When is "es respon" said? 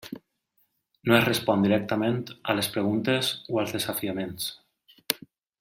1.17-1.67